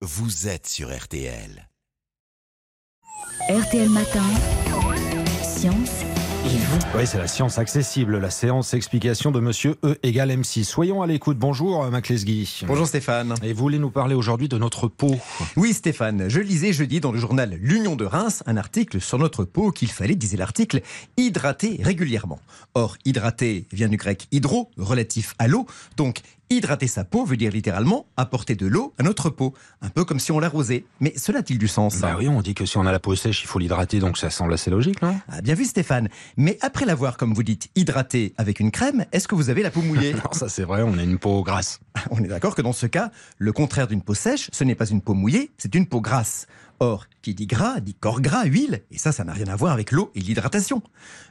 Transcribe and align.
vous 0.00 0.46
êtes 0.46 0.68
sur 0.68 0.96
RTL. 0.96 1.68
RTL 3.48 3.88
Matin, 3.88 4.22
Science 5.42 6.02
et 6.44 6.56
vous. 6.56 6.78
Oui, 6.96 7.04
c'est 7.04 7.18
la 7.18 7.26
science 7.26 7.58
accessible, 7.58 8.18
la 8.18 8.30
séance 8.30 8.74
explication 8.74 9.32
de 9.32 9.40
monsieur 9.40 9.74
E 9.82 9.98
égale 10.04 10.30
M6. 10.30 10.62
Soyons 10.62 11.02
à 11.02 11.08
l'écoute. 11.08 11.36
Bonjour, 11.36 11.82
euh, 11.82 11.90
Maclesguy. 11.90 12.62
Bonjour 12.68 12.86
Stéphane. 12.86 13.34
Et 13.42 13.52
vous 13.52 13.58
voulez 13.58 13.80
nous 13.80 13.90
parler 13.90 14.14
aujourd'hui 14.14 14.48
de 14.48 14.56
notre 14.56 14.86
peau? 14.86 15.16
Oui 15.56 15.72
Stéphane, 15.72 16.28
je 16.28 16.38
lisais 16.38 16.72
jeudi 16.72 17.00
dans 17.00 17.10
le 17.10 17.18
journal 17.18 17.58
L'Union 17.60 17.96
de 17.96 18.04
Reims 18.04 18.44
un 18.46 18.56
article 18.56 19.00
sur 19.00 19.18
notre 19.18 19.44
peau 19.44 19.72
qu'il 19.72 19.90
fallait, 19.90 20.14
disait 20.14 20.36
l'article, 20.36 20.80
hydrater 21.16 21.80
régulièrement. 21.82 22.38
Or, 22.74 22.96
hydrater 23.04 23.66
vient 23.72 23.88
du 23.88 23.96
grec 23.96 24.28
hydro, 24.30 24.70
relatif 24.76 25.34
à 25.40 25.48
l'eau, 25.48 25.66
donc 25.96 26.20
Hydrater 26.50 26.86
sa 26.86 27.04
peau 27.04 27.26
veut 27.26 27.36
dire 27.36 27.52
littéralement 27.52 28.06
apporter 28.16 28.54
de 28.54 28.66
l'eau 28.66 28.94
à 28.98 29.02
notre 29.02 29.28
peau, 29.28 29.52
un 29.82 29.90
peu 29.90 30.04
comme 30.04 30.18
si 30.18 30.32
on 30.32 30.38
l'arrosait. 30.40 30.84
Mais 31.00 31.12
cela 31.16 31.40
a-t-il 31.40 31.58
du 31.58 31.68
sens? 31.68 32.00
Bah 32.00 32.16
oui, 32.18 32.26
on 32.26 32.40
dit 32.40 32.54
que 32.54 32.64
si 32.64 32.78
on 32.78 32.86
a 32.86 32.92
la 32.92 32.98
peau 32.98 33.14
sèche, 33.14 33.42
il 33.42 33.46
faut 33.46 33.58
l'hydrater, 33.58 33.98
donc 33.98 34.16
ça 34.16 34.30
semble 34.30 34.54
assez 34.54 34.70
logique, 34.70 35.02
non? 35.02 35.14
Ah, 35.28 35.42
Bien 35.42 35.54
vu 35.54 35.66
Stéphane. 35.66 36.08
Mais 36.38 36.56
après 36.62 36.86
l'avoir, 36.86 37.18
comme 37.18 37.34
vous 37.34 37.42
dites, 37.42 37.68
hydraté 37.76 38.32
avec 38.38 38.60
une 38.60 38.70
crème, 38.70 39.04
est-ce 39.12 39.28
que 39.28 39.34
vous 39.34 39.50
avez 39.50 39.62
la 39.62 39.70
peau 39.70 39.82
mouillée? 39.82 40.12
Alors 40.20 40.34
ça 40.34 40.48
c'est 40.48 40.64
vrai, 40.64 40.82
on 40.82 40.96
a 40.96 41.02
une 41.02 41.18
peau 41.18 41.42
grasse. 41.42 41.80
On 42.10 42.22
est 42.22 42.28
d'accord 42.28 42.54
que 42.54 42.62
dans 42.62 42.72
ce 42.72 42.86
cas, 42.86 43.10
le 43.38 43.52
contraire 43.52 43.86
d'une 43.88 44.02
peau 44.02 44.14
sèche, 44.14 44.48
ce 44.52 44.64
n'est 44.64 44.74
pas 44.74 44.86
une 44.86 45.00
peau 45.00 45.14
mouillée, 45.14 45.50
c'est 45.58 45.74
une 45.74 45.86
peau 45.86 46.00
grasse. 46.00 46.46
Or, 46.80 47.06
qui 47.22 47.34
dit 47.34 47.48
gras, 47.48 47.80
dit 47.80 47.94
corps 47.94 48.20
gras, 48.20 48.44
huile, 48.44 48.82
et 48.92 48.98
ça, 48.98 49.10
ça 49.10 49.24
n'a 49.24 49.32
rien 49.32 49.48
à 49.48 49.56
voir 49.56 49.72
avec 49.72 49.90
l'eau 49.90 50.12
et 50.14 50.20
l'hydratation. 50.20 50.80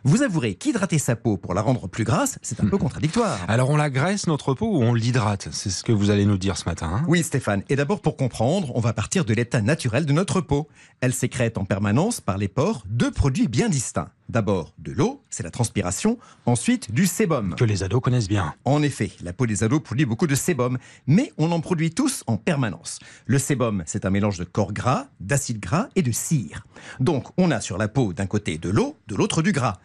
Vous 0.03 0.22
avouerez 0.22 0.55
qu'hydrater 0.55 0.99
sa 0.99 1.16
peau 1.16 1.38
pour 1.38 1.53
la 1.53 1.61
rendre 1.61 1.88
plus 1.88 2.03
grasse, 2.03 2.38
c'est 2.41 2.59
un 2.59 2.67
peu 2.67 2.77
contradictoire. 2.77 3.39
Alors 3.48 3.70
on 3.70 3.77
la 3.77 3.89
graisse 3.89 4.27
notre 4.27 4.53
peau 4.53 4.67
ou 4.77 4.84
on 4.84 4.94
l'hydrate? 4.94 5.48
C'est 5.52 5.70
ce 5.70 5.85
que 5.85 5.94
vous 5.94 6.09
allez 6.09 6.25
nous 6.25 6.38
dire 6.38 6.58
ce 6.58 6.66
matin. 6.66 6.89
hein? 6.95 7.05
Oui, 7.08 7.23
Stéphane. 7.23 7.63
Et 7.70 7.77
d'abord, 7.77 8.02
pour 8.02 8.17
comprendre, 8.17 8.73
on 8.75 8.81
va 8.81 8.91
partir 8.91 9.23
de 9.23 9.34
l'état 9.34 9.61
naturel 9.61 10.05
de 10.05 10.11
notre 10.11 10.41
peau. 10.41 10.67
Elle 10.99 11.13
sécrète 11.13 11.58
en 11.58 11.63
permanence 11.63 12.20
par 12.20 12.38
les 12.38 12.49
pores 12.49 12.83
deux 12.89 13.11
produits 13.11 13.47
bien 13.47 13.70
distincts. 13.70 14.09
D'abord, 14.27 14.73
de 14.80 14.92
l'eau, 14.92 15.23
c'est 15.30 15.44
la 15.44 15.52
transpiration. 15.52 16.17
Ensuite, 16.45 16.92
du 16.92 17.05
sébum. 17.05 17.55
que 17.55 17.64
les 17.64 17.83
ados 17.83 18.02
connaissent 18.02 18.27
bien. 18.27 18.53
En 18.66 18.81
effet, 18.83 19.11
la 19.23 19.31
peau 19.31 19.45
des 19.45 19.64
ados 19.64 19.81
produit 19.81 20.05
beaucoup 20.05 20.27
de 20.27 20.36
sébum, 20.36 20.56
mais 21.05 21.31
on 21.38 21.52
en 21.52 21.61
produit 21.61 21.91
tous 21.91 22.23
en 22.27 22.38
permanence. 22.38 23.00
Le 23.25 23.39
sébum, 23.39 23.83
c'est 23.86 24.05
un 24.05 24.09
mélange 24.09 24.38
de 24.38 24.44
corps 24.44 24.73
gras, 24.73 25.08
d'acide 25.19 25.59
gras 25.59 25.89
et 25.95 26.02
de 26.02 26.11
cire. 26.11 26.66
Donc, 26.99 27.27
on 27.38 27.52
a 27.52 27.61
sur 27.61 27.77
la 27.77 27.88
peau 27.88 28.14
d'un 28.14 28.27
côté 28.27 28.58
de 28.58 28.69
l'eau, 28.69 28.97
de 29.08 29.16
l'autre 29.16 29.41
du 29.41 29.52
gras. 29.52 29.80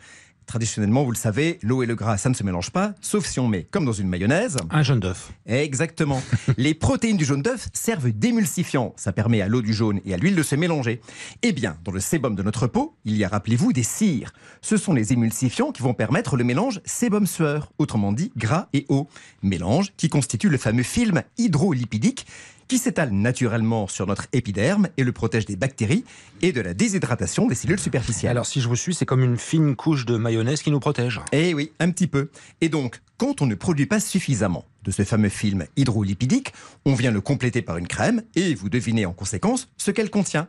Traditionnellement, 0.47 1.05
vous 1.05 1.13
le 1.13 1.17
savez, 1.17 1.59
l'eau 1.63 1.83
et 1.83 1.87
le 1.87 1.95
gras, 1.95 2.17
ça 2.19 2.29
ne 2.29 2.35
se 2.35 2.43
mélange 2.43 2.71
pas, 2.71 2.95
sauf 3.01 3.27
si 3.27 3.41
on 3.41 3.49
met, 3.49 3.65
comme 3.71 3.85
dans 3.85 3.93
une 3.93 4.09
mayonnaise, 4.09 4.57
Un 4.71 4.83
jaune 4.83 5.01
d'œuf. 5.01 5.33
Exactement. 5.47 6.23
Les 6.57 6.75
protéines 6.75 7.17
du 7.17 7.25
jaune 7.25 7.43
d'œuf 7.43 7.69
servent 7.73 8.11
d'émulsifiant. 8.11 8.93
Ça 8.97 9.13
permet 9.13 9.41
à 9.41 9.49
l'eau 9.49 9.63
du 9.63 9.73
jaune 9.73 10.01
et 10.05 10.15
à 10.15 10.17
l'huile 10.17 10.35
de 10.35 10.43
se 10.43 10.57
mélanger. 10.57 11.01
Eh 11.43 11.53
bien, 11.53 11.77
dans 11.85 11.93
le 11.93 12.01
sébum 12.01 12.35
de 12.35 12.43
notre 12.43 12.67
peau, 12.67 12.97
il 13.05 13.17
y 13.17 13.25
a, 13.25 13.29
rappelez-vous, 13.29 13.73
des 13.73 13.83
cires. 13.83 14.33
Ce 14.61 14.77
sont 14.77 14.93
les 14.93 15.13
émulsifiants 15.13 15.73
qui 15.73 15.83
vont 15.83 15.95
permettre 15.95 16.37
le 16.37 16.45
mélange 16.45 16.81
sébum-sueur, 16.85 17.73
autrement 17.79 18.13
dit 18.13 18.33
gras 18.37 18.69
et 18.73 18.87
eau. 18.89 19.09
Mélange 19.43 19.93
qui 19.97 20.09
constitue 20.09 20.49
le 20.49 20.59
fameux 20.59 20.83
film 20.83 21.23
hydrolipidique 21.39 22.27
qui 22.73 22.79
s'étale 22.79 23.11
naturellement 23.11 23.87
sur 23.87 24.07
notre 24.07 24.29
épiderme 24.33 24.89
et 24.97 25.05
le 25.05 25.13
protège 25.13 25.45
des 25.45 25.57
bactéries 25.57 26.07
et 26.41 26.53
de 26.53 26.63
la 26.63 26.73
déshydratation 26.73 27.47
des 27.47 27.55
cellules 27.55 27.79
superficielles. 27.79 28.31
Alors 28.31 28.47
si 28.47 28.63
je 28.63 28.69
vous 28.69 28.77
suis, 28.77 28.95
c'est 28.95 29.05
comme 29.05 29.23
une 29.23 29.37
fine 29.37 29.77
couche 29.77 30.07
de 30.07 30.17
mayonnaise 30.17 30.63
qui 30.63 30.71
nous 30.71 30.81
protège. 30.81 31.21
Eh 31.33 31.53
oui, 31.53 31.71
un 31.81 31.91
petit 31.91 32.07
peu. 32.07 32.31
Et 32.63 32.71
donc, 32.71 33.03
quand 33.19 33.43
on 33.43 33.47
ne 33.47 33.55
produit 33.55 33.85
pas 33.85 34.01
suffisamment 34.01 34.65
de 34.85 34.91
ce 34.91 35.03
fameux 35.03 35.29
film 35.29 35.67
hydrolipidique, 35.77 36.55
on 36.87 36.95
vient 36.95 37.11
le 37.11 37.21
compléter 37.21 37.61
par 37.61 37.77
une 37.77 37.87
crème 37.87 38.23
et 38.37 38.55
vous 38.55 38.71
devinez 38.71 39.05
en 39.05 39.13
conséquence 39.13 39.69
ce 39.77 39.91
qu'elle 39.91 40.09
contient. 40.09 40.49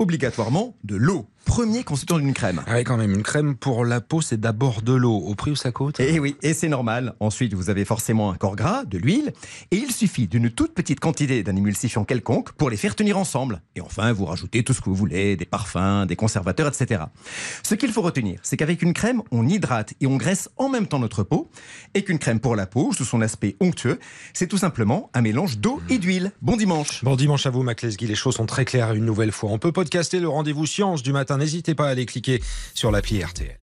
Obligatoirement 0.00 0.74
de 0.82 0.96
l'eau, 0.96 1.28
premier 1.44 1.84
constituant 1.84 2.18
d'une 2.18 2.34
crème. 2.34 2.62
Ah 2.66 2.72
oui, 2.74 2.82
quand 2.82 2.96
même, 2.96 3.12
une 3.12 3.22
crème 3.22 3.54
pour 3.54 3.84
la 3.84 4.00
peau, 4.00 4.20
c'est 4.20 4.40
d'abord 4.40 4.82
de 4.82 4.92
l'eau. 4.92 5.14
Au 5.18 5.36
prix 5.36 5.52
où 5.52 5.56
ça 5.56 5.70
coûte? 5.70 6.00
Et 6.00 6.18
oui, 6.18 6.34
et 6.42 6.52
c'est 6.52 6.68
normal. 6.68 7.14
Ensuite, 7.20 7.54
vous 7.54 7.70
avez 7.70 7.84
forcément 7.84 8.32
un 8.32 8.34
corps 8.34 8.56
gras, 8.56 8.84
de 8.84 8.98
l'huile, 8.98 9.32
et 9.70 9.76
il 9.76 9.92
suffit 9.92 10.26
d'une 10.26 10.50
toute 10.50 10.74
petite 10.74 10.98
quantité 10.98 11.44
d'un 11.44 11.54
émulsifiant 11.54 12.04
quelconque 12.04 12.50
pour 12.52 12.70
les 12.70 12.76
faire 12.76 12.96
tenir 12.96 13.16
ensemble. 13.16 13.62
Et 13.76 13.80
enfin, 13.80 14.12
vous 14.12 14.24
rajoutez 14.24 14.64
tout 14.64 14.72
ce 14.72 14.80
que 14.80 14.86
vous 14.86 14.96
voulez, 14.96 15.36
des 15.36 15.44
parfums, 15.44 16.06
des 16.08 16.16
conservateurs, 16.16 16.66
etc. 16.66 17.04
Ce 17.62 17.76
qu'il 17.76 17.92
faut 17.92 18.02
retenir, 18.02 18.40
c'est 18.42 18.56
qu'avec 18.56 18.82
une 18.82 18.94
crème, 18.94 19.22
on 19.30 19.46
hydrate 19.46 19.94
et 20.00 20.08
on 20.08 20.16
graisse 20.16 20.50
en 20.56 20.68
même 20.68 20.88
temps 20.88 20.98
notre 20.98 21.22
peau, 21.22 21.52
et 21.94 22.02
qu'une 22.02 22.18
crème 22.18 22.40
pour 22.40 22.56
la 22.56 22.66
peau, 22.66 22.92
sous 22.92 23.04
son 23.04 23.20
aspect 23.20 23.54
onctueux, 23.60 24.00
c'est 24.32 24.48
tout 24.48 24.58
simplement 24.58 25.08
un 25.14 25.20
mélange 25.20 25.58
d'eau 25.58 25.80
et 25.88 25.98
d'huile. 25.98 26.32
Bon 26.42 26.56
dimanche 26.56 27.04
Bon 27.04 27.14
dimanche 27.14 27.46
à 27.46 27.50
vous, 27.50 27.62
Maclesguy. 27.62 28.08
Les 28.08 28.16
choses 28.16 28.34
sont 28.34 28.46
très 28.46 28.64
claires 28.64 28.92
une 28.94 29.04
nouvelle 29.04 29.30
fois. 29.30 29.50
On 29.52 29.58
peut 29.58 29.70
podcaster 29.84 30.18
le 30.18 30.28
rendez-vous 30.28 30.64
science 30.64 31.02
du 31.02 31.12
matin. 31.12 31.36
N'hésitez 31.36 31.74
pas 31.74 31.88
à 31.88 31.90
aller 31.90 32.06
cliquer 32.06 32.42
sur 32.74 32.90
l'appli 32.90 33.22
RTL. 33.22 33.63